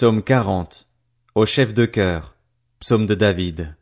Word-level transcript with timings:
Psaume 0.00 0.22
40. 0.22 0.88
Au 1.34 1.44
chef 1.44 1.74
de 1.74 1.84
chœur. 1.84 2.34
Psaume 2.78 3.04
de 3.04 3.14
David. 3.14 3.76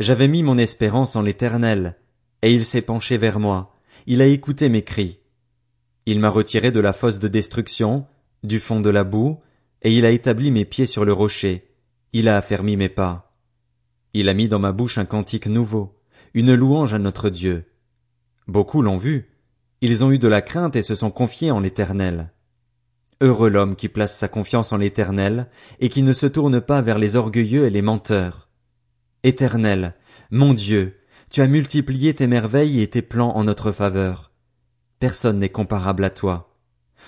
J'avais 0.00 0.26
mis 0.26 0.42
mon 0.42 0.58
espérance 0.58 1.14
en 1.14 1.22
l'éternel, 1.22 1.96
et 2.42 2.52
il 2.52 2.64
s'est 2.64 2.82
penché 2.82 3.16
vers 3.16 3.38
moi, 3.38 3.76
il 4.08 4.20
a 4.20 4.26
écouté 4.26 4.68
mes 4.68 4.82
cris. 4.82 5.20
Il 6.04 6.18
m'a 6.18 6.30
retiré 6.30 6.72
de 6.72 6.80
la 6.80 6.92
fosse 6.92 7.20
de 7.20 7.28
destruction, 7.28 8.08
du 8.42 8.58
fond 8.58 8.80
de 8.80 8.90
la 8.90 9.04
boue, 9.04 9.38
et 9.82 9.96
il 9.96 10.04
a 10.04 10.10
établi 10.10 10.50
mes 10.50 10.64
pieds 10.64 10.86
sur 10.86 11.04
le 11.04 11.12
rocher, 11.12 11.70
il 12.12 12.28
a 12.28 12.36
affermi 12.36 12.76
mes 12.76 12.88
pas. 12.88 13.38
Il 14.14 14.28
a 14.28 14.34
mis 14.34 14.48
dans 14.48 14.58
ma 14.58 14.72
bouche 14.72 14.98
un 14.98 15.04
cantique 15.04 15.46
nouveau, 15.46 15.96
une 16.34 16.54
louange 16.54 16.92
à 16.92 16.98
notre 16.98 17.30
Dieu. 17.30 17.66
Beaucoup 18.48 18.82
l'ont 18.82 18.96
vu, 18.96 19.30
ils 19.80 20.02
ont 20.02 20.10
eu 20.10 20.18
de 20.18 20.26
la 20.26 20.42
crainte 20.42 20.74
et 20.74 20.82
se 20.82 20.96
sont 20.96 21.12
confiés 21.12 21.52
en 21.52 21.60
l'éternel. 21.60 22.33
Heureux 23.20 23.48
l'homme 23.48 23.76
qui 23.76 23.88
place 23.88 24.16
sa 24.16 24.28
confiance 24.28 24.72
en 24.72 24.76
l'Éternel, 24.76 25.48
et 25.80 25.88
qui 25.88 26.02
ne 26.02 26.12
se 26.12 26.26
tourne 26.26 26.60
pas 26.60 26.82
vers 26.82 26.98
les 26.98 27.16
orgueilleux 27.16 27.66
et 27.66 27.70
les 27.70 27.82
menteurs. 27.82 28.48
Éternel, 29.22 29.94
mon 30.30 30.52
Dieu, 30.52 30.98
tu 31.30 31.40
as 31.40 31.46
multiplié 31.46 32.14
tes 32.14 32.26
merveilles 32.26 32.80
et 32.80 32.88
tes 32.88 33.02
plans 33.02 33.30
en 33.30 33.44
notre 33.44 33.72
faveur. 33.72 34.32
Personne 34.98 35.38
n'est 35.38 35.48
comparable 35.48 36.04
à 36.04 36.10
toi. 36.10 36.54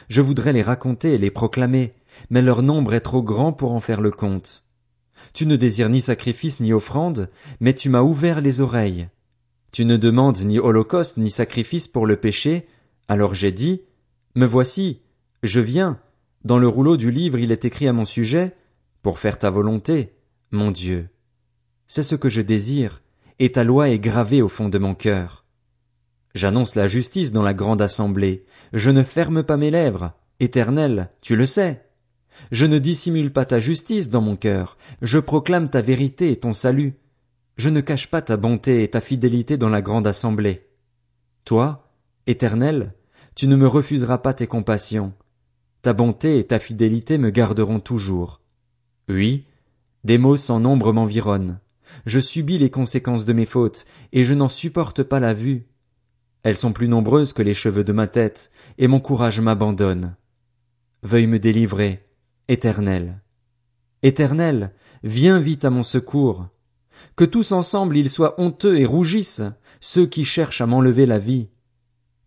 Je 0.08 0.20
voudrais 0.20 0.52
les 0.52 0.62
raconter 0.62 1.14
et 1.14 1.18
les 1.18 1.30
proclamer, 1.30 1.94
mais 2.30 2.42
leur 2.42 2.62
nombre 2.62 2.94
est 2.94 3.00
trop 3.00 3.22
grand 3.22 3.52
pour 3.52 3.72
en 3.72 3.80
faire 3.80 4.00
le 4.00 4.10
compte. 4.10 4.64
Tu 5.32 5.46
ne 5.46 5.56
désires 5.56 5.88
ni 5.88 6.00
sacrifice 6.00 6.60
ni 6.60 6.72
offrande, 6.72 7.30
mais 7.60 7.74
tu 7.74 7.88
m'as 7.88 8.02
ouvert 8.02 8.40
les 8.40 8.60
oreilles. 8.60 9.08
Tu 9.72 9.84
ne 9.84 9.96
demandes 9.96 10.38
ni 10.44 10.58
holocauste 10.58 11.16
ni 11.16 11.30
sacrifice 11.30 11.88
pour 11.88 12.06
le 12.06 12.16
péché, 12.16 12.66
alors 13.08 13.34
j'ai 13.34 13.52
dit, 13.52 13.82
Me 14.34 14.46
voici, 14.46 15.02
je 15.42 15.60
viens, 15.60 15.98
dans 16.44 16.58
le 16.58 16.68
rouleau 16.68 16.96
du 16.96 17.10
livre 17.10 17.38
il 17.38 17.52
est 17.52 17.64
écrit 17.64 17.88
à 17.88 17.92
mon 17.92 18.04
sujet, 18.04 18.54
pour 19.02 19.18
faire 19.18 19.38
ta 19.38 19.50
volonté, 19.50 20.14
mon 20.50 20.70
Dieu. 20.70 21.08
C'est 21.86 22.02
ce 22.02 22.14
que 22.14 22.28
je 22.28 22.40
désire, 22.40 23.02
et 23.38 23.52
ta 23.52 23.64
loi 23.64 23.90
est 23.90 23.98
gravée 23.98 24.42
au 24.42 24.48
fond 24.48 24.68
de 24.68 24.78
mon 24.78 24.94
cœur. 24.94 25.44
J'annonce 26.34 26.74
la 26.74 26.88
justice 26.88 27.32
dans 27.32 27.42
la 27.42 27.54
grande 27.54 27.80
assemblée, 27.82 28.44
je 28.72 28.90
ne 28.90 29.02
ferme 29.02 29.42
pas 29.42 29.56
mes 29.56 29.70
lèvres, 29.70 30.12
éternel, 30.40 31.10
tu 31.20 31.36
le 31.36 31.46
sais. 31.46 31.82
Je 32.50 32.66
ne 32.66 32.78
dissimule 32.78 33.32
pas 33.32 33.46
ta 33.46 33.58
justice 33.58 34.10
dans 34.10 34.20
mon 34.20 34.36
cœur, 34.36 34.76
je 35.02 35.18
proclame 35.18 35.70
ta 35.70 35.80
vérité 35.80 36.30
et 36.30 36.36
ton 36.36 36.52
salut. 36.52 36.94
Je 37.56 37.70
ne 37.70 37.80
cache 37.80 38.08
pas 38.08 38.20
ta 38.20 38.36
bonté 38.36 38.82
et 38.82 38.88
ta 38.90 39.00
fidélité 39.00 39.56
dans 39.56 39.70
la 39.70 39.80
grande 39.80 40.06
assemblée. 40.06 40.68
Toi, 41.46 41.88
éternel, 42.26 42.92
tu 43.34 43.48
ne 43.48 43.56
me 43.56 43.66
refuseras 43.66 44.18
pas 44.18 44.34
tes 44.34 44.46
compassions. 44.46 45.14
Ta 45.86 45.92
bonté 45.92 46.40
et 46.40 46.44
ta 46.48 46.58
fidélité 46.58 47.16
me 47.16 47.30
garderont 47.30 47.78
toujours. 47.78 48.40
Oui, 49.08 49.44
des 50.02 50.18
maux 50.18 50.36
sans 50.36 50.58
nombre 50.58 50.92
m'environnent. 50.92 51.60
Je 52.06 52.18
subis 52.18 52.58
les 52.58 52.70
conséquences 52.70 53.24
de 53.24 53.32
mes 53.32 53.44
fautes, 53.44 53.84
et 54.12 54.24
je 54.24 54.34
n'en 54.34 54.48
supporte 54.48 55.04
pas 55.04 55.20
la 55.20 55.32
vue. 55.32 55.68
Elles 56.42 56.56
sont 56.56 56.72
plus 56.72 56.88
nombreuses 56.88 57.32
que 57.32 57.42
les 57.42 57.54
cheveux 57.54 57.84
de 57.84 57.92
ma 57.92 58.08
tête, 58.08 58.50
et 58.78 58.88
mon 58.88 58.98
courage 58.98 59.40
m'abandonne. 59.40 60.16
Veuille 61.04 61.28
me 61.28 61.38
délivrer, 61.38 62.04
Éternel. 62.48 63.22
Éternel, 64.02 64.72
viens 65.04 65.38
vite 65.38 65.64
à 65.64 65.70
mon 65.70 65.84
secours. 65.84 66.48
Que 67.14 67.24
tous 67.24 67.52
ensemble 67.52 67.96
ils 67.96 68.10
soient 68.10 68.34
honteux 68.40 68.76
et 68.80 68.86
rougissent, 68.86 69.44
ceux 69.78 70.06
qui 70.06 70.24
cherchent 70.24 70.62
à 70.62 70.66
m'enlever 70.66 71.06
la 71.06 71.20
vie. 71.20 71.46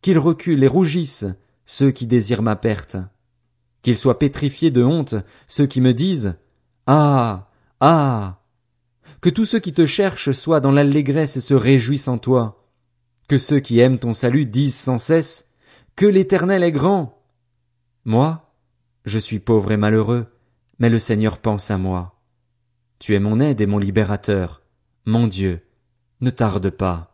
Qu'ils 0.01 0.17
reculent 0.17 0.63
et 0.63 0.67
rougissent, 0.67 1.25
ceux 1.65 1.91
qui 1.91 2.07
désirent 2.07 2.41
ma 2.41 2.55
perte. 2.55 2.95
Qu'ils 3.81 3.97
soient 3.97 4.19
pétrifiés 4.19 4.71
de 4.71 4.83
honte, 4.83 5.15
ceux 5.47 5.65
qui 5.65 5.81
me 5.81 5.93
disent 5.93 6.35
Ah. 6.87 7.49
Ah. 7.79 8.41
Que 9.21 9.29
tous 9.29 9.45
ceux 9.45 9.59
qui 9.59 9.73
te 9.73 9.85
cherchent 9.85 10.31
soient 10.31 10.59
dans 10.59 10.71
l'allégresse 10.71 11.37
et 11.37 11.41
se 11.41 11.53
réjouissent 11.53 12.07
en 12.07 12.17
toi. 12.17 12.67
Que 13.27 13.37
ceux 13.37 13.59
qui 13.59 13.79
aiment 13.79 13.99
ton 13.99 14.13
salut 14.13 14.45
disent 14.45 14.77
sans 14.77 14.97
cesse 14.97 15.47
Que 15.95 16.05
l'Éternel 16.05 16.63
est 16.63 16.71
grand. 16.71 17.21
Moi, 18.05 18.53
je 19.05 19.19
suis 19.19 19.39
pauvre 19.39 19.71
et 19.71 19.77
malheureux, 19.77 20.27
mais 20.79 20.89
le 20.89 20.99
Seigneur 20.99 21.37
pense 21.37 21.69
à 21.71 21.77
moi. 21.77 22.19
Tu 22.99 23.15
es 23.15 23.19
mon 23.19 23.39
aide 23.39 23.61
et 23.61 23.65
mon 23.65 23.77
libérateur. 23.77 24.61
Mon 25.05 25.27
Dieu, 25.27 25.61
ne 26.21 26.29
tarde 26.29 26.69
pas. 26.69 27.08